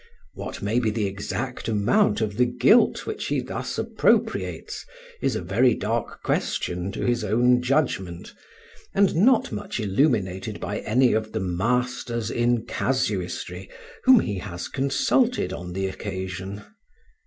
[0.33, 4.83] What may be the exact amount of the guilt which he thus appropriates
[5.21, 8.33] is a very dark question to his own judgment,
[8.95, 13.69] and not much illuminated by any of the masters in casuistry
[14.05, 16.63] whom he has consulted on the occasion.